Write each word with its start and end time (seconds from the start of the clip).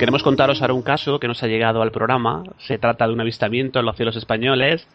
queremos 0.00 0.22
contaros 0.22 0.62
ahora 0.62 0.72
un 0.72 0.80
caso 0.80 1.20
que 1.20 1.28
nos 1.28 1.42
ha 1.42 1.46
llegado 1.46 1.82
al 1.82 1.92
programa. 1.92 2.42
Se 2.56 2.78
trata 2.78 3.06
de 3.06 3.12
un 3.12 3.20
avistamiento 3.20 3.80
en 3.80 3.84
los 3.84 3.96
cielos 3.96 4.16
españoles. 4.16 4.88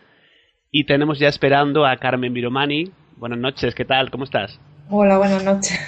Y 0.72 0.86
tenemos 0.86 1.20
ya 1.20 1.28
esperando 1.28 1.86
a 1.86 1.96
Carmen 1.98 2.34
Viromani. 2.34 2.92
Buenas 3.16 3.38
noches, 3.38 3.76
¿qué 3.76 3.86
tal? 3.86 4.10
¿Cómo 4.10 4.24
estás? 4.24 4.60
Hola, 4.90 5.20
buenas 5.20 5.44
noches. 5.44 5.80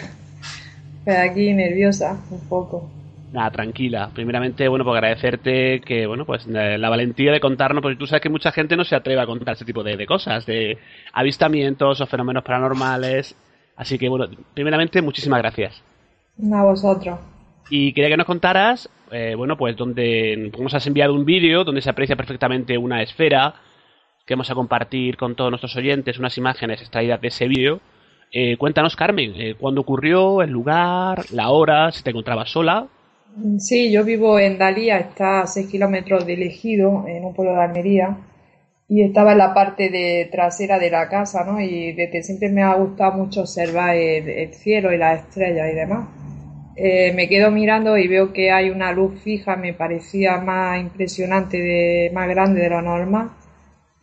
Pues 1.03 1.17
aquí 1.17 1.51
nerviosa, 1.51 2.21
un 2.29 2.47
poco. 2.47 2.91
Nada, 3.31 3.49
tranquila. 3.49 4.11
Primeramente, 4.13 4.67
bueno, 4.67 4.85
pues 4.85 4.93
agradecerte 4.95 5.81
que, 5.81 6.05
bueno, 6.05 6.25
pues 6.25 6.45
eh, 6.47 6.77
la 6.77 6.89
valentía 6.89 7.31
de 7.31 7.39
contarnos, 7.39 7.81
porque 7.81 7.97
tú 7.97 8.05
sabes 8.05 8.21
que 8.21 8.29
mucha 8.29 8.51
gente 8.51 8.77
no 8.77 8.83
se 8.83 8.95
atreve 8.95 9.19
a 9.19 9.25
contar 9.25 9.55
ese 9.55 9.65
tipo 9.65 9.83
de, 9.83 9.97
de 9.97 10.05
cosas, 10.05 10.45
de 10.45 10.77
avistamientos 11.11 12.01
o 12.01 12.05
fenómenos 12.05 12.43
paranormales. 12.43 13.35
Así 13.77 13.97
que, 13.97 14.09
bueno, 14.09 14.27
primeramente, 14.53 15.01
muchísimas 15.01 15.39
gracias. 15.39 15.81
A 16.53 16.63
vosotros. 16.63 17.17
Y 17.69 17.93
quería 17.93 18.09
que 18.09 18.17
nos 18.17 18.25
contaras, 18.25 18.89
eh, 19.11 19.35
bueno, 19.35 19.57
pues 19.57 19.75
donde 19.75 20.51
nos 20.57 20.73
has 20.73 20.87
enviado 20.87 21.13
un 21.13 21.25
vídeo 21.25 21.63
donde 21.63 21.81
se 21.81 21.89
aprecia 21.89 22.15
perfectamente 22.15 22.77
una 22.77 23.01
esfera 23.01 23.55
que 24.25 24.33
vamos 24.33 24.49
a 24.51 24.55
compartir 24.55 25.17
con 25.17 25.35
todos 25.35 25.49
nuestros 25.49 25.75
oyentes, 25.75 26.19
unas 26.19 26.37
imágenes 26.37 26.81
extraídas 26.81 27.21
de 27.21 27.27
ese 27.29 27.47
vídeo. 27.47 27.79
Eh, 28.31 28.57
cuéntanos, 28.57 28.95
Carmen, 28.95 29.33
eh, 29.37 29.55
cuándo 29.57 29.81
ocurrió, 29.81 30.41
el 30.41 30.49
lugar, 30.49 31.25
la 31.31 31.49
hora, 31.49 31.91
si 31.91 32.03
te 32.03 32.09
encontrabas 32.09 32.49
sola. 32.49 32.87
Sí, 33.59 33.91
yo 33.91 34.03
vivo 34.03 34.39
en 34.39 34.57
Dalía, 34.57 34.97
está 34.97 35.41
a 35.41 35.47
6 35.47 35.67
kilómetros 35.67 36.25
de 36.25 36.33
Ejido, 36.33 37.05
en 37.07 37.23
un 37.23 37.33
pueblo 37.33 37.53
de 37.53 37.61
Almería, 37.61 38.17
y 38.89 39.03
estaba 39.03 39.33
en 39.33 39.37
la 39.37 39.53
parte 39.53 40.27
trasera 40.31 40.79
de 40.79 40.89
la 40.89 41.07
casa, 41.07 41.43
¿no? 41.45 41.61
Y 41.61 41.93
desde 41.93 42.23
siempre 42.23 42.49
me 42.49 42.63
ha 42.63 42.73
gustado 42.75 43.13
mucho 43.13 43.41
observar 43.41 43.95
el, 43.95 44.53
cielo 44.53 44.93
y 44.93 44.97
las 44.97 45.21
estrellas 45.21 45.69
y 45.71 45.75
demás. 45.75 46.07
Eh, 46.79 47.11
me 47.15 47.27
quedo 47.27 47.49
mirando 47.49 47.97
y 47.97 48.07
veo 48.07 48.31
que 48.31 48.51
hay 48.51 48.69
una 48.69 48.91
luz 48.91 49.19
fija, 49.23 49.55
me 49.55 49.73
parecía 49.73 50.37
más 50.37 50.79
impresionante, 50.79 51.57
de, 51.57 52.11
más 52.13 52.29
grande 52.29 52.61
de 52.61 52.69
lo 52.69 52.81
normal. 52.83 53.31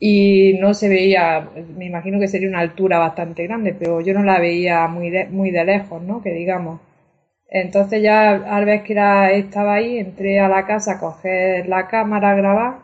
Y 0.00 0.58
no 0.60 0.74
se 0.74 0.88
veía, 0.88 1.48
me 1.76 1.86
imagino 1.86 2.18
que 2.18 2.28
sería 2.28 2.48
una 2.48 2.60
altura 2.60 2.98
bastante 2.98 3.44
grande, 3.44 3.74
pero 3.78 4.00
yo 4.00 4.12
no 4.14 4.24
la 4.24 4.40
veía 4.40 4.86
muy 4.88 5.10
de, 5.10 5.26
muy 5.26 5.50
de 5.52 5.64
lejos, 5.64 6.02
¿no? 6.02 6.20
Que 6.22 6.32
digamos. 6.32 6.80
Entonces 7.48 8.02
ya 8.02 8.30
al 8.30 8.64
ver 8.64 8.82
que 8.82 8.94
estaba 9.38 9.74
ahí, 9.74 9.98
entré 9.98 10.40
a 10.40 10.48
la 10.48 10.66
casa 10.66 10.94
a 10.94 11.00
coger 11.00 11.68
la 11.68 11.86
cámara 11.88 12.32
a 12.32 12.34
grabar 12.34 12.74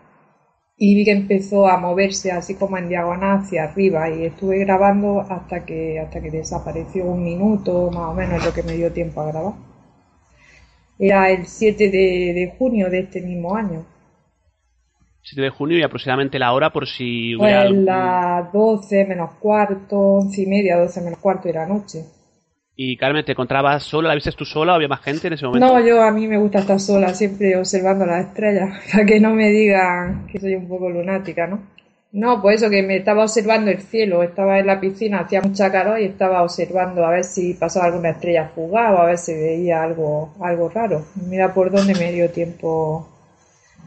y 0.77 0.95
vi 0.95 1.05
que 1.05 1.13
empezó 1.13 1.69
a 1.69 1.79
moverse 1.79 2.31
así 2.33 2.55
como 2.55 2.79
en 2.79 2.89
diagonal 2.89 3.41
hacia 3.41 3.65
arriba 3.65 4.09
y 4.11 4.25
estuve 4.27 4.59
grabando 4.61 5.21
hasta 5.21 5.65
que, 5.65 6.01
hasta 6.01 6.21
que 6.21 6.31
desapareció 6.31 7.05
un 7.07 7.25
minuto 7.25 7.91
más 7.91 8.11
o 8.11 8.15
menos 8.15 8.45
lo 8.45 8.53
que 8.55 8.63
me 8.63 8.75
dio 8.75 8.93
tiempo 8.93 9.21
a 9.21 9.27
grabar. 9.27 9.70
Era 11.01 11.31
el 11.31 11.47
7 11.47 11.85
de, 11.85 12.33
de 12.35 12.55
junio 12.59 12.91
de 12.91 13.01
este 13.01 13.23
mismo 13.23 13.57
año. 13.57 13.87
7 15.23 15.43
de 15.43 15.51
junio 15.51 15.79
y 15.79 15.83
aproximadamente 15.83 16.39
la 16.39 16.53
hora 16.53 16.71
por 16.71 16.87
si 16.87 17.35
hubiera... 17.35 17.67
Pues 17.67 17.79
las 17.79 18.53
12 18.53 19.07
menos 19.07 19.31
cuarto, 19.41 19.97
11 19.97 20.43
y 20.43 20.47
media, 20.47 20.79
12 20.79 21.01
menos 21.01 21.19
cuarto 21.19 21.49
de 21.49 21.55
la 21.55 21.67
noche. 21.67 22.05
Y 22.77 22.97
Carmen, 22.97 23.25
¿te 23.25 23.33
encontrabas 23.33 23.83
sola? 23.83 24.09
¿La 24.09 24.15
viste 24.15 24.33
tú 24.33 24.45
sola 24.45 24.73
o 24.73 24.77
había 24.77 24.89
más 24.89 25.03
gente 25.03 25.27
en 25.27 25.35
ese 25.35 25.45
momento? 25.45 25.67
No, 25.67 25.87
yo 25.87 26.03
a 26.03 26.11
mí 26.11 26.27
me 26.27 26.39
gusta 26.39 26.61
estar 26.61 26.81
sola, 26.81 27.13
siempre 27.15 27.57
observando 27.57 28.07
las 28.07 28.27
estrellas, 28.27 28.71
para 28.93 29.05
que 29.05 29.21
no 29.21 29.35
me 29.35 29.51
digan 29.51 30.27
que 30.27 30.41
soy 30.41 30.55
un 30.55 30.69
poco 30.69 30.89
lunática, 30.89 31.47
¿no? 31.47 31.61
No, 32.13 32.43
pues 32.43 32.61
eso, 32.61 32.71
que 32.71 32.83
me 32.83 32.97
estaba 32.97 33.23
observando 33.23 33.71
el 33.71 33.81
cielo, 33.81 34.25
estaba 34.25 34.59
en 34.59 34.67
la 34.67 34.81
piscina, 34.81 35.21
hacía 35.21 35.41
mucha 35.43 35.71
calor 35.71 36.01
y 36.01 36.07
estaba 36.07 36.43
observando 36.43 37.05
a 37.05 37.11
ver 37.11 37.23
si 37.25 37.55
pasaba 37.55 37.87
alguna 37.87 38.11
estrella 38.11 38.51
fugada 38.53 38.95
o 38.95 39.03
a 39.03 39.07
ver 39.07 39.19
si 39.19 39.33
veía 39.33 39.83
algo, 39.85 40.35
algo 40.41 40.69
raro. 40.69 41.07
Mira 41.29 41.55
por 41.55 41.71
dónde 41.71 41.95
me 41.95 42.11
dio 42.11 42.29
tiempo 42.31 43.09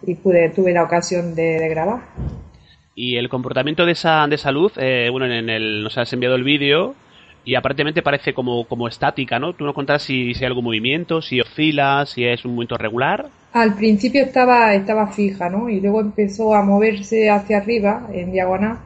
y 0.04 0.16
pude, 0.16 0.50
tuve 0.52 0.72
la 0.72 0.84
ocasión 0.84 1.36
de, 1.36 1.68
grabar. 1.68 2.02
Y 2.96 3.18
el 3.18 3.28
comportamiento 3.28 3.86
de 3.86 3.92
esa, 3.92 4.26
de 4.28 4.36
esa 4.36 4.52
luz, 4.52 4.74
eh, 4.78 5.10
bueno, 5.12 5.26
en 5.26 5.50
el, 5.50 5.84
nos 5.84 5.98
has 5.98 6.14
enviado 6.14 6.36
el 6.36 6.44
vídeo, 6.44 6.96
y 7.46 7.56
aparentemente 7.56 8.02
parece 8.02 8.34
como, 8.34 8.66
como 8.66 8.88
estática, 8.88 9.38
¿no? 9.38 9.54
Tú 9.54 9.66
nos 9.66 9.76
contarás 9.76 10.04
si, 10.04 10.34
si 10.34 10.44
hay 10.44 10.48
algún 10.48 10.64
movimiento, 10.64 11.22
si 11.22 11.42
oscila, 11.42 12.06
si 12.06 12.24
es 12.26 12.46
un 12.46 12.52
movimiento 12.52 12.78
regular. 12.78 13.28
Al 13.52 13.76
principio 13.76 14.24
estaba, 14.24 14.74
estaba 14.74 15.12
fija, 15.12 15.50
¿no? 15.50 15.70
Y 15.70 15.82
luego 15.82 16.02
empezó 16.02 16.56
a 16.56 16.64
moverse 16.64 17.30
hacia 17.30 17.58
arriba, 17.58 18.08
en 18.14 18.32
diagonal, 18.32 18.80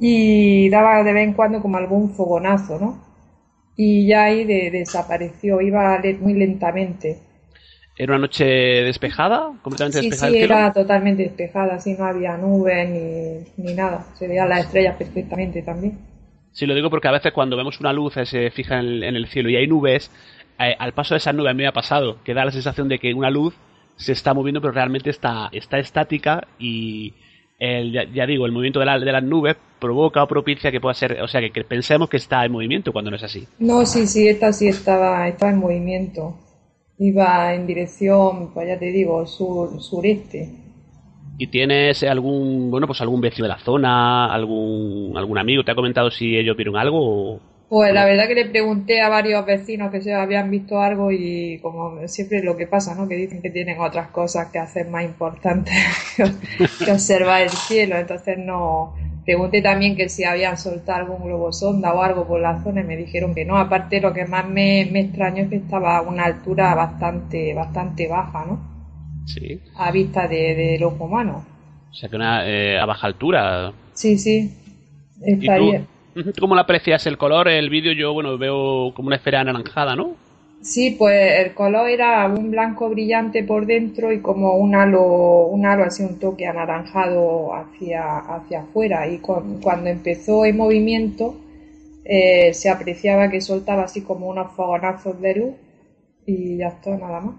y 0.00 0.68
daba 0.68 1.02
de 1.02 1.12
vez 1.12 1.28
en 1.28 1.32
cuando 1.32 1.62
como 1.62 1.78
algún 1.78 2.10
fogonazo, 2.10 2.78
¿no? 2.78 2.98
Y 3.74 4.06
ya 4.06 4.24
ahí 4.24 4.44
desapareció, 4.44 5.60
iba 5.60 6.00
muy 6.20 6.34
lentamente. 6.34 7.18
¿Era 7.96 8.12
una 8.12 8.20
noche 8.20 8.44
despejada? 8.44 9.52
¿Completamente 9.62 10.00
sí, 10.00 10.10
despejada? 10.10 10.32
Sí, 10.32 10.38
era 10.38 10.72
totalmente 10.72 11.22
despejada, 11.24 11.74
así 11.76 11.94
no 11.94 12.04
había 12.04 12.36
nubes 12.36 12.88
ni, 12.88 13.64
ni 13.64 13.74
nada. 13.74 14.04
Se 14.14 14.28
veían 14.28 14.48
las 14.48 14.66
estrellas 14.66 14.96
perfectamente 14.96 15.62
también. 15.62 16.07
Sí, 16.58 16.66
lo 16.66 16.74
digo 16.74 16.90
porque 16.90 17.06
a 17.06 17.12
veces 17.12 17.30
cuando 17.32 17.56
vemos 17.56 17.78
una 17.78 17.92
luz 17.92 18.14
se 18.14 18.50
fija 18.50 18.80
en 18.80 19.04
el, 19.04 19.28
cielo 19.28 19.48
y 19.48 19.54
hay 19.54 19.68
nubes, 19.68 20.10
eh, 20.58 20.74
al 20.76 20.92
paso 20.92 21.14
de 21.14 21.18
esas 21.18 21.32
nubes 21.32 21.52
a 21.52 21.54
mí 21.54 21.62
me 21.62 21.68
ha 21.68 21.72
pasado, 21.72 22.18
que 22.24 22.34
da 22.34 22.44
la 22.44 22.50
sensación 22.50 22.88
de 22.88 22.98
que 22.98 23.14
una 23.14 23.30
luz 23.30 23.54
se 23.94 24.10
está 24.10 24.34
moviendo 24.34 24.60
pero 24.60 24.72
realmente 24.72 25.08
está, 25.08 25.50
está 25.52 25.78
estática 25.78 26.48
y 26.58 27.14
el, 27.60 27.92
ya, 28.12 28.26
digo, 28.26 28.44
el 28.44 28.50
movimiento 28.50 28.80
de, 28.80 28.86
de, 28.86 29.12
las 29.12 29.22
nubes 29.22 29.54
provoca 29.78 30.20
o 30.24 30.26
propicia 30.26 30.72
que 30.72 30.80
pueda 30.80 30.94
ser, 30.94 31.22
o 31.22 31.28
sea, 31.28 31.40
que, 31.48 31.62
pensemos 31.62 32.08
que 32.08 32.16
está 32.16 32.44
en 32.44 32.50
movimiento 32.50 32.92
cuando 32.92 33.12
no 33.12 33.18
es 33.18 33.22
así. 33.22 33.46
No, 33.60 33.86
sí, 33.86 34.08
sí, 34.08 34.26
esta 34.26 34.52
sí 34.52 34.66
estaba, 34.66 35.28
estaba 35.28 35.52
en 35.52 35.58
movimiento. 35.58 36.40
Iba 36.98 37.54
en 37.54 37.68
dirección, 37.68 38.52
pues 38.52 38.66
ya 38.66 38.76
te 38.80 38.86
digo, 38.86 39.24
sur, 39.26 39.80
sureste. 39.80 40.67
¿Y 41.40 41.46
tienes 41.46 42.02
algún, 42.02 42.68
bueno, 42.68 42.88
pues 42.88 43.00
algún 43.00 43.20
vecino 43.20 43.44
de 43.44 43.54
la 43.54 43.60
zona, 43.60 44.26
algún, 44.26 45.16
algún 45.16 45.38
amigo? 45.38 45.62
¿Te 45.62 45.70
ha 45.70 45.76
comentado 45.76 46.10
si 46.10 46.36
ellos 46.36 46.56
vieron 46.56 46.76
algo? 46.76 47.38
Pues 47.68 47.94
la 47.94 48.04
verdad 48.06 48.26
que 48.26 48.34
le 48.34 48.46
pregunté 48.46 49.00
a 49.02 49.08
varios 49.08 49.46
vecinos 49.46 49.92
que 49.92 50.00
se 50.00 50.12
habían 50.12 50.50
visto 50.50 50.80
algo 50.80 51.12
y 51.12 51.60
como 51.62 52.08
siempre 52.08 52.42
lo 52.42 52.56
que 52.56 52.66
pasa, 52.66 52.96
¿no? 52.96 53.06
Que 53.06 53.14
dicen 53.14 53.40
que 53.40 53.50
tienen 53.50 53.78
otras 53.78 54.08
cosas 54.08 54.50
que 54.50 54.58
hacer 54.58 54.88
más 54.88 55.04
importantes 55.04 55.74
que 56.84 56.90
observar 56.90 57.42
el 57.42 57.50
cielo. 57.50 57.96
Entonces 57.96 58.36
no, 58.36 58.96
pregunté 59.24 59.62
también 59.62 59.94
que 59.94 60.08
si 60.08 60.24
habían 60.24 60.58
soltado 60.58 61.04
algún 61.04 61.24
globo 61.24 61.52
sonda 61.52 61.94
o 61.94 62.02
algo 62.02 62.26
por 62.26 62.40
la 62.40 62.60
zona 62.64 62.80
y 62.80 62.84
me 62.84 62.96
dijeron 62.96 63.32
que 63.32 63.44
no. 63.44 63.58
Aparte 63.58 64.00
lo 64.00 64.12
que 64.12 64.24
más 64.24 64.48
me, 64.48 64.88
me 64.90 65.00
extrañó 65.02 65.44
es 65.44 65.50
que 65.50 65.56
estaba 65.56 65.98
a 65.98 66.02
una 66.02 66.24
altura 66.24 66.74
bastante, 66.74 67.54
bastante 67.54 68.08
baja, 68.08 68.44
¿no? 68.44 68.77
A 69.76 69.90
vista 69.90 70.28
de, 70.28 70.54
de 70.54 70.78
los 70.78 70.98
humanos. 70.98 71.44
O 71.90 71.94
sea, 71.94 72.08
que 72.08 72.16
una, 72.16 72.48
eh, 72.48 72.78
a 72.78 72.86
baja 72.86 73.06
altura. 73.06 73.72
Sí, 73.94 74.18
sí. 74.18 74.52
Estaría. 75.22 75.84
Tú, 76.14 76.32
¿Cómo 76.40 76.54
le 76.54 76.60
aprecias 76.60 77.06
el 77.06 77.16
color? 77.16 77.48
El 77.48 77.70
vídeo 77.70 77.92
yo, 77.92 78.12
bueno, 78.12 78.36
veo 78.38 78.92
como 78.94 79.08
una 79.08 79.16
esfera 79.16 79.40
anaranjada, 79.40 79.94
¿no? 79.94 80.16
Sí, 80.60 80.96
pues 80.98 81.46
el 81.46 81.54
color 81.54 81.88
era 81.88 82.26
un 82.26 82.50
blanco 82.50 82.90
brillante 82.90 83.44
por 83.44 83.66
dentro 83.66 84.12
y 84.12 84.20
como 84.20 84.56
un 84.56 84.74
halo, 84.74 85.46
un 85.46 85.64
halo 85.64 85.84
así, 85.84 86.02
un 86.02 86.18
toque 86.18 86.46
anaranjado 86.46 87.54
hacia, 87.54 88.18
hacia 88.18 88.62
afuera. 88.62 89.06
Y 89.08 89.18
cuando 89.18 89.88
empezó 89.88 90.44
el 90.44 90.54
movimiento, 90.54 91.36
eh, 92.04 92.52
se 92.54 92.70
apreciaba 92.70 93.30
que 93.30 93.40
soltaba 93.40 93.84
así 93.84 94.02
como 94.02 94.28
unos 94.28 94.50
fogonazos 94.52 95.20
de 95.20 95.34
luz 95.36 95.54
y 96.26 96.56
ya 96.56 96.68
está, 96.68 96.96
nada 96.96 97.20
más. 97.20 97.34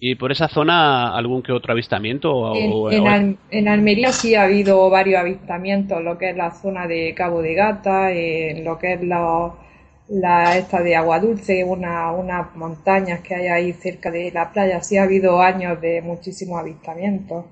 ¿Y 0.00 0.14
por 0.14 0.30
esa 0.30 0.48
zona 0.48 1.16
algún 1.16 1.42
que 1.42 1.50
otro 1.50 1.72
avistamiento? 1.72 2.54
en, 2.54 3.68
Almería 3.68 4.12
sí 4.12 4.36
ha 4.36 4.44
habido 4.44 4.88
varios 4.90 5.20
avistamientos, 5.20 6.02
lo 6.02 6.16
que 6.16 6.30
es 6.30 6.36
la 6.36 6.52
zona 6.52 6.86
de 6.86 7.14
Cabo 7.14 7.42
de 7.42 7.54
Gata, 7.54 8.12
en 8.12 8.64
lo 8.64 8.78
que 8.78 8.92
es 8.92 9.02
la, 9.02 10.56
esta 10.56 10.82
de 10.82 10.94
Agua 10.94 11.18
Dulce, 11.18 11.64
una, 11.64 12.12
unas 12.12 12.54
montañas 12.54 13.20
que 13.20 13.34
hay 13.34 13.46
ahí 13.48 13.72
cerca 13.72 14.12
de 14.12 14.30
la 14.30 14.52
playa. 14.52 14.80
Sí 14.82 14.96
ha 14.96 15.02
habido 15.02 15.42
años 15.42 15.80
de 15.80 16.00
muchísimos 16.00 16.60
avistamientos. 16.60 17.46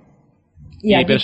Y, 0.82 0.94
aquí, 0.94 1.14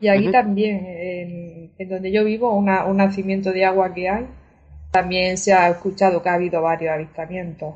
y 0.00 0.32
también, 0.32 1.70
en, 1.78 1.88
donde 1.88 2.10
yo 2.10 2.24
vivo, 2.24 2.52
un 2.56 2.96
nacimiento 2.96 3.52
de 3.52 3.64
agua 3.64 3.94
que 3.94 4.08
hay, 4.08 4.26
también 4.90 5.38
se 5.38 5.52
ha 5.52 5.68
escuchado 5.68 6.22
que 6.22 6.28
ha 6.28 6.34
habido 6.34 6.60
varios 6.60 6.92
avistamientos. 6.92 7.74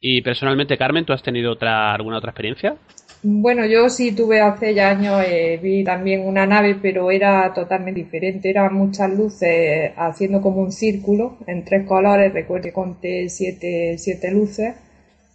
Y 0.00 0.22
personalmente, 0.22 0.78
Carmen, 0.78 1.04
¿tú 1.04 1.12
has 1.12 1.22
tenido 1.22 1.52
otra, 1.52 1.92
alguna 1.92 2.18
otra 2.18 2.30
experiencia? 2.30 2.76
Bueno, 3.22 3.66
yo 3.66 3.88
sí 3.90 4.12
tuve 4.12 4.40
hace 4.40 4.72
ya 4.74 4.90
años, 4.90 5.20
eh, 5.26 5.58
vi 5.60 5.82
también 5.82 6.24
una 6.24 6.46
nave, 6.46 6.76
pero 6.80 7.10
era 7.10 7.52
totalmente 7.52 8.00
diferente. 8.02 8.48
Eran 8.48 8.74
muchas 8.74 9.10
luces 9.10 9.92
haciendo 9.96 10.40
como 10.40 10.60
un 10.62 10.70
círculo 10.70 11.38
en 11.48 11.64
tres 11.64 11.84
colores. 11.86 12.32
Recuerdo 12.32 12.64
que 12.64 12.72
conté 12.72 13.28
siete, 13.28 13.98
siete 13.98 14.30
luces 14.30 14.76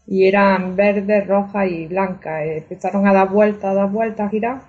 y 0.07 0.27
eran 0.27 0.77
verdes, 0.77 1.27
rojas 1.27 1.69
y 1.69 1.88
blancas. 1.88 2.44
Eh, 2.45 2.57
empezaron 2.59 3.06
a 3.06 3.13
dar 3.13 3.30
vueltas, 3.30 3.66
a 3.66 3.74
dar 3.74 3.92
vueltas, 3.92 4.27
a 4.27 4.30
girar 4.30 4.62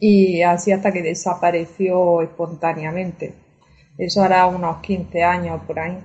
y 0.00 0.42
así 0.42 0.72
hasta 0.72 0.92
que 0.92 1.02
desapareció 1.02 2.22
espontáneamente. 2.22 3.34
Eso 3.98 4.22
hará 4.22 4.46
unos 4.46 4.78
15 4.82 5.22
años 5.22 5.62
por 5.64 5.78
ahí 5.78 5.96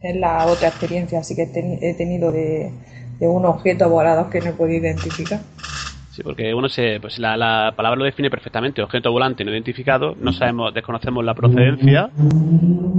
es 0.00 0.16
la 0.16 0.46
otra 0.46 0.68
experiencia 0.68 1.18
así 1.18 1.34
que 1.34 1.42
he 1.42 1.94
tenido 1.94 2.30
de, 2.30 2.70
de 3.18 3.26
un 3.26 3.44
objeto 3.44 3.88
volado 3.88 4.30
que 4.30 4.40
no 4.40 4.50
he 4.50 4.52
podido 4.52 4.86
identificar. 4.86 5.40
Sí, 6.10 6.22
porque 6.22 6.52
uno 6.52 6.68
se, 6.68 6.98
pues 7.00 7.18
la, 7.18 7.36
la, 7.36 7.72
palabra 7.76 7.96
lo 7.96 8.04
define 8.04 8.28
perfectamente, 8.28 8.82
objeto 8.82 9.12
volante 9.12 9.44
no 9.44 9.52
identificado, 9.52 10.16
no 10.20 10.32
sabemos, 10.32 10.74
desconocemos 10.74 11.24
la 11.24 11.34
procedencia 11.34 12.10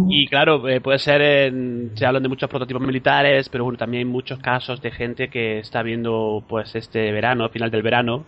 y 0.08 0.26
claro, 0.28 0.68
eh, 0.70 0.80
puede 0.80 1.00
ser, 1.00 1.22
en, 1.22 1.92
se 1.96 2.06
hablan 2.06 2.24
de 2.24 2.30
muchos 2.30 2.50
prototipos 2.50 2.82
militares, 2.82 3.50
pero 3.50 3.66
bueno, 3.66 3.78
también 3.78 4.08
hay 4.08 4.12
muchos 4.12 4.40
casos 4.40 4.82
de 4.82 4.92
gente 4.92 5.28
que 5.30 5.60
está 5.60 5.84
viendo 5.84 6.44
pues 6.48 6.74
este 6.76 7.12
verano, 7.12 7.50
final 7.50 7.70
del 7.72 7.82
verano, 7.82 8.24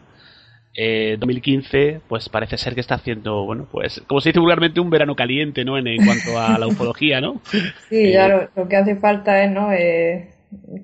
eh, 0.74 1.18
2015, 1.20 2.02
pues 2.08 2.30
parece 2.30 2.58
ser 2.58 2.76
que 2.76 2.82
está 2.82 2.96
haciendo, 2.96 3.46
bueno, 3.46 3.68
pues 3.72 4.02
como 4.08 4.22
se 4.22 4.30
dice 4.30 4.40
vulgarmente, 4.40 4.80
un 4.80 4.90
verano 4.90 5.16
caliente, 5.16 5.66
¿no? 5.66 5.78
En, 5.78 6.06
cuanto 6.06 6.40
a 6.40 6.58
la 6.58 6.68
ufología, 6.68 7.22
¿no? 7.22 7.42
Sí, 7.90 8.12
claro, 8.12 8.50
lo 8.56 8.68
que 8.68 8.78
hace 8.78 8.96
falta 8.96 9.44
es, 9.44 9.52
¿no? 9.52 9.72
Eh, 9.74 10.30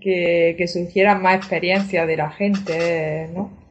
que, 0.02 0.56
que 0.58 0.68
surgieran 0.68 1.22
más 1.22 1.38
experiencias 1.38 2.08
de 2.08 2.18
la 2.18 2.30
gente, 2.30 3.30
¿no? 3.34 3.68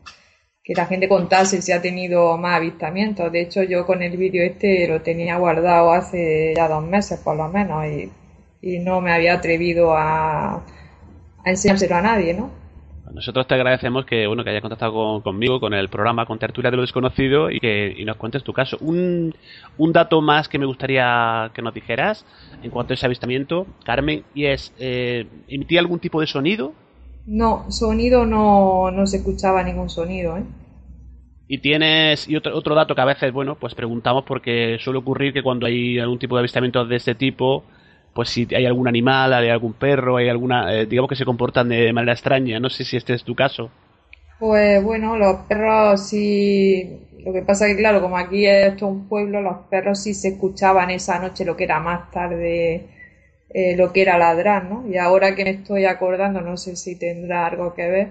que 0.66 0.74
la 0.74 0.86
gente 0.86 1.08
contase 1.08 1.62
si 1.62 1.70
ha 1.70 1.80
tenido 1.80 2.36
más 2.38 2.56
avistamientos. 2.56 3.30
De 3.30 3.40
hecho, 3.42 3.62
yo 3.62 3.86
con 3.86 4.02
el 4.02 4.16
vídeo 4.16 4.42
este 4.42 4.88
lo 4.88 5.00
tenía 5.00 5.36
guardado 5.36 5.92
hace 5.92 6.54
ya 6.56 6.66
dos 6.68 6.84
meses 6.84 7.20
por 7.20 7.36
lo 7.36 7.48
menos 7.48 7.86
y, 7.86 8.10
no 8.80 9.00
me 9.00 9.12
había 9.12 9.34
atrevido 9.34 9.96
a, 9.96 10.56
a, 10.56 10.62
enseñárselo 11.44 11.94
a 11.94 12.02
nadie, 12.02 12.34
¿no? 12.34 12.50
Nosotros 13.12 13.46
te 13.46 13.54
agradecemos 13.54 14.04
que 14.04 14.26
bueno 14.26 14.44
que 14.44 14.50
hayas 14.50 14.62
contactado 14.62 15.22
conmigo, 15.22 15.60
con 15.60 15.74
el 15.74 15.88
programa, 15.88 16.26
con 16.26 16.38
Tertulia 16.38 16.70
de 16.70 16.76
lo 16.76 16.82
Desconocido 16.82 17.50
y 17.50 17.60
que 17.60 17.94
y 17.96 18.04
nos 18.04 18.16
cuentes 18.16 18.42
tu 18.42 18.52
caso. 18.52 18.76
Un, 18.80 19.34
un 19.78 19.92
dato 19.92 20.20
más 20.20 20.48
que 20.48 20.58
me 20.58 20.66
gustaría 20.66 21.50
que 21.54 21.62
nos 21.62 21.72
dijeras 21.72 22.26
en 22.62 22.70
cuanto 22.70 22.92
a 22.92 22.94
ese 22.94 23.06
avistamiento, 23.06 23.66
Carmen, 23.84 24.24
y 24.34 24.46
es, 24.46 24.72
eh, 24.78 25.26
¿emitía 25.48 25.80
algún 25.80 26.00
tipo 26.00 26.20
de 26.20 26.26
sonido? 26.26 26.72
No, 27.26 27.70
sonido 27.70 28.26
no, 28.26 28.90
no 28.90 29.06
se 29.06 29.18
escuchaba 29.18 29.62
ningún 29.62 29.88
sonido, 29.88 30.36
¿eh? 30.36 30.44
Y 31.48 31.58
tienes, 31.58 32.28
y 32.28 32.36
otro, 32.36 32.56
otro 32.56 32.74
dato 32.74 32.94
que 32.94 33.00
a 33.00 33.04
veces, 33.04 33.32
bueno, 33.32 33.56
pues 33.56 33.74
preguntamos 33.74 34.24
porque 34.24 34.78
suele 34.80 34.98
ocurrir 34.98 35.32
que 35.32 35.44
cuando 35.44 35.66
hay 35.66 35.98
algún 35.98 36.18
tipo 36.18 36.34
de 36.34 36.40
avistamiento 36.40 36.84
de 36.84 36.96
este 36.96 37.14
tipo, 37.14 37.62
pues 38.16 38.30
si 38.30 38.48
hay 38.52 38.66
algún 38.66 38.88
animal, 38.88 39.32
hay 39.32 39.50
algún 39.50 39.74
perro, 39.74 40.16
hay 40.16 40.28
alguna, 40.28 40.74
eh, 40.74 40.86
digamos 40.86 41.08
que 41.08 41.14
se 41.14 41.24
comportan 41.24 41.68
de 41.68 41.92
manera 41.92 42.14
extraña. 42.14 42.58
No 42.58 42.68
sé 42.68 42.84
si 42.84 42.96
este 42.96 43.14
es 43.14 43.22
tu 43.22 43.36
caso. 43.36 43.70
Pues 44.40 44.82
bueno, 44.82 45.16
los 45.16 45.36
perros 45.48 46.08
sí. 46.08 46.98
Lo 47.24 47.32
que 47.32 47.42
pasa 47.42 47.66
que, 47.66 47.76
claro, 47.76 48.00
como 48.00 48.16
aquí 48.16 48.46
es 48.46 48.72
esto 48.72 48.86
un 48.88 49.08
pueblo, 49.08 49.40
los 49.40 49.66
perros 49.70 50.02
sí 50.02 50.14
se 50.14 50.28
escuchaban 50.28 50.90
esa 50.90 51.18
noche, 51.20 51.44
lo 51.44 51.56
que 51.56 51.64
era 51.64 51.78
más 51.78 52.10
tarde 52.10 52.86
eh, 53.50 53.76
lo 53.76 53.92
que 53.92 54.02
era 54.02 54.18
ladrar, 54.18 54.64
¿no? 54.64 54.86
Y 54.88 54.98
ahora 54.98 55.34
que 55.34 55.44
me 55.44 55.50
estoy 55.50 55.84
acordando, 55.86 56.40
no 56.40 56.56
sé 56.56 56.76
si 56.76 56.96
tendrá 56.98 57.46
algo 57.46 57.74
que 57.74 57.88
ver, 57.88 58.08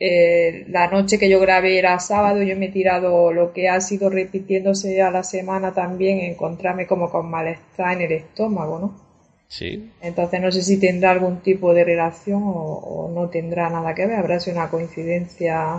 eh, 0.00 0.64
la 0.68 0.88
noche 0.88 1.18
que 1.18 1.28
yo 1.28 1.38
grabé 1.40 1.78
era 1.78 1.98
sábado, 2.00 2.42
yo 2.42 2.56
me 2.56 2.66
he 2.66 2.72
tirado 2.72 3.32
lo 3.32 3.52
que 3.52 3.68
ha 3.68 3.80
sido 3.80 4.10
repitiéndose 4.10 5.00
a 5.02 5.10
la 5.10 5.22
semana 5.22 5.72
también, 5.72 6.20
encontrarme 6.20 6.86
como 6.86 7.10
con 7.10 7.30
malestar 7.30 7.94
en 7.94 8.02
el 8.02 8.12
estómago, 8.12 8.78
¿no? 8.78 9.03
Sí. 9.54 9.88
Entonces 10.00 10.40
no 10.40 10.50
sé 10.50 10.62
si 10.62 10.80
tendrá 10.80 11.12
algún 11.12 11.40
tipo 11.40 11.72
de 11.72 11.84
relación 11.84 12.42
o, 12.44 13.08
no 13.14 13.30
tendrá 13.30 13.70
nada 13.70 13.94
que 13.94 14.04
ver, 14.04 14.18
habrá 14.18 14.40
sido 14.40 14.56
una 14.56 14.68
coincidencia. 14.68 15.78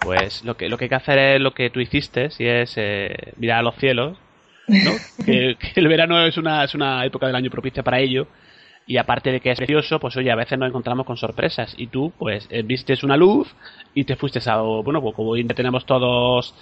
Pues 0.00 0.42
lo 0.42 0.56
que, 0.56 0.70
lo 0.70 0.78
que 0.78 0.86
hay 0.86 0.88
que 0.88 0.94
hacer 0.94 1.18
es 1.18 1.40
lo 1.42 1.52
que 1.52 1.68
tú 1.68 1.80
hiciste, 1.80 2.30
si 2.30 2.46
es 2.46 2.72
eh, 2.78 3.14
mirar 3.36 3.58
a 3.58 3.62
los 3.62 3.76
cielos 3.76 4.16
que, 5.26 5.58
el 5.74 5.86
verano 5.86 6.24
es 6.24 6.38
una, 6.38 6.64
es 6.64 6.74
una 6.74 7.04
época 7.04 7.26
del 7.26 7.36
año 7.36 7.50
propicia 7.50 7.82
para 7.82 8.00
ello. 8.00 8.26
Y 8.86 8.96
aparte 8.96 9.32
de 9.32 9.40
que 9.40 9.50
es 9.50 9.58
precioso, 9.58 10.00
pues 10.00 10.16
oye, 10.16 10.30
a 10.30 10.34
veces 10.34 10.58
nos 10.58 10.70
encontramos 10.70 11.04
con 11.04 11.18
sorpresas. 11.18 11.74
Y 11.76 11.88
tú, 11.88 12.10
pues, 12.18 12.48
eh, 12.48 12.62
vistes 12.62 13.04
una 13.04 13.18
luz 13.18 13.54
y 13.92 14.04
te 14.04 14.16
fuiste 14.16 14.40
a. 14.46 14.56
Bueno, 14.62 15.02
pues 15.02 15.14
como 15.14 15.34
tenemos 15.54 15.84
todos 15.84 16.54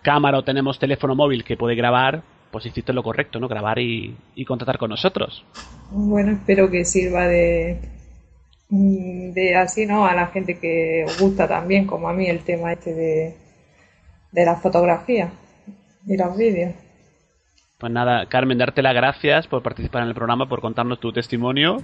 cámara 0.00 0.38
o 0.38 0.44
tenemos 0.44 0.78
teléfono 0.78 1.14
móvil 1.14 1.44
que 1.44 1.58
puede 1.58 1.74
grabar, 1.74 2.22
pues 2.50 2.66
hiciste 2.66 2.92
lo 2.92 3.02
correcto, 3.02 3.38
¿no? 3.38 3.48
Grabar 3.48 3.78
y, 3.78 4.16
y 4.34 4.44
contactar 4.44 4.78
con 4.78 4.90
nosotros. 4.90 5.44
Bueno, 5.90 6.32
espero 6.32 6.70
que 6.70 6.84
sirva 6.84 7.26
de, 7.26 7.80
de 8.68 9.56
así, 9.56 9.86
¿no? 9.86 10.06
A 10.06 10.14
la 10.14 10.28
gente 10.28 10.58
que 10.58 11.04
os 11.06 11.20
gusta 11.20 11.48
también, 11.48 11.86
como 11.86 12.08
a 12.08 12.12
mí, 12.12 12.26
el 12.26 12.40
tema 12.40 12.72
este 12.72 12.94
de, 12.94 13.36
de 14.32 14.44
la 14.44 14.56
fotografía 14.56 15.30
y 16.06 16.16
los 16.16 16.36
vídeos. 16.36 16.74
Pues 17.78 17.92
nada, 17.92 18.26
Carmen, 18.26 18.58
darte 18.58 18.82
las 18.82 18.94
gracias 18.94 19.46
por 19.46 19.62
participar 19.62 20.02
en 20.02 20.08
el 20.08 20.14
programa, 20.14 20.48
por 20.48 20.60
contarnos 20.60 20.98
tu 20.98 21.12
testimonio, 21.12 21.76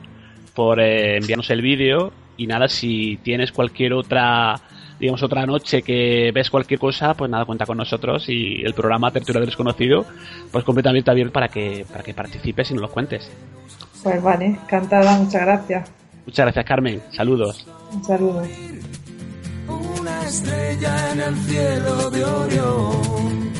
por 0.54 0.80
eh, 0.80 1.18
enviarnos 1.18 1.50
el 1.50 1.62
vídeo 1.62 2.12
y 2.36 2.48
nada, 2.48 2.68
si 2.68 3.16
tienes 3.18 3.52
cualquier 3.52 3.92
otra, 3.92 4.56
digamos, 5.04 5.22
otra 5.22 5.44
noche 5.44 5.82
que 5.82 6.30
ves 6.32 6.48
cualquier 6.48 6.80
cosa, 6.80 7.12
pues 7.12 7.30
nada, 7.30 7.44
cuenta 7.44 7.66
con 7.66 7.76
nosotros 7.76 8.24
y 8.28 8.62
el 8.62 8.72
programa 8.72 9.10
Tertulia 9.10 9.38
del 9.38 9.50
Desconocido, 9.50 10.06
pues 10.50 10.64
completamente 10.64 11.10
abierto 11.10 11.34
para 11.34 11.48
que, 11.48 11.84
para 11.90 12.02
que 12.02 12.14
participes 12.14 12.70
y 12.70 12.74
nos 12.74 12.84
lo 12.84 12.90
cuentes. 12.90 13.30
Pues 14.02 14.22
vale, 14.22 14.46
encantada, 14.46 15.18
muchas 15.18 15.42
gracias. 15.42 15.92
Muchas 16.24 16.46
gracias, 16.46 16.64
Carmen. 16.64 17.02
Saludos. 17.12 17.66
Un 17.92 18.02
saludo. 18.02 18.42
Una 19.68 20.22
estrella 20.22 21.12
en 21.12 21.20
el 21.20 21.36
cielo 21.36 22.10
de 22.10 22.24
Orión 22.24 23.52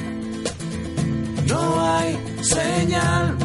no 1.47 1.81
hay 1.81 2.19
señal, 2.40 3.37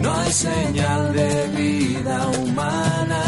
no 0.00 0.12
hay 0.12 0.32
señal 0.32 1.12
de 1.14 1.48
vida 1.56 2.28
humana 2.42 3.25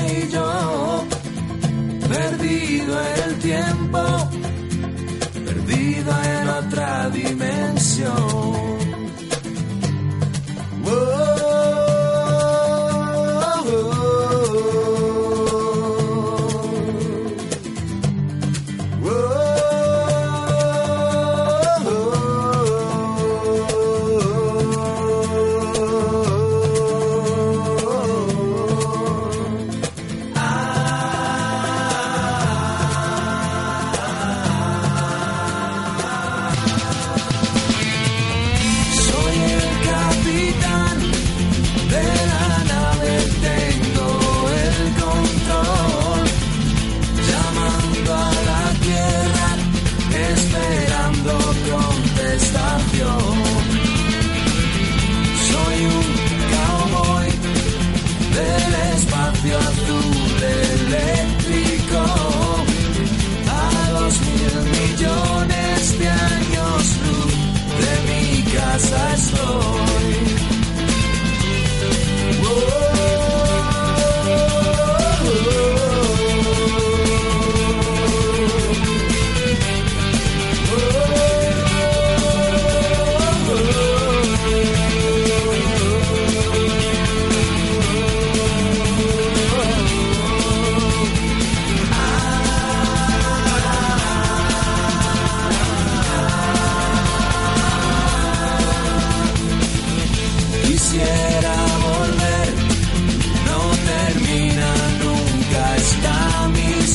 otra 6.59 7.09
dimensión. 7.11 8.78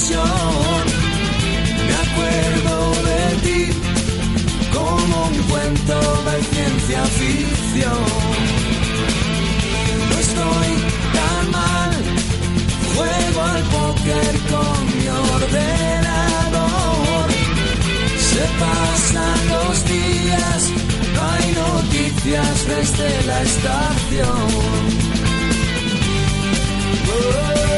Me 0.03 1.95
acuerdo 1.95 2.75
de 3.07 3.21
ti 3.45 3.61
como 4.73 5.15
un 5.27 5.37
cuento 5.43 5.97
de 6.25 6.35
ciencia 6.43 7.01
ficción. 7.05 8.03
No 10.09 10.15
estoy 10.19 10.71
tan 11.13 11.43
mal, 11.51 11.91
juego 12.95 13.39
al 13.43 13.63
póker 13.63 14.33
con 14.51 14.77
mi 14.93 15.07
ordenador. 15.07 15.65
Se 18.29 18.43
pasan 18.59 19.39
los 19.53 19.75
días, 19.85 20.61
no 21.15 21.21
hay 21.31 21.47
noticias 21.63 22.55
desde 22.67 23.09
la 23.25 23.41
estación. 23.41 24.49
Oh, 27.07 27.72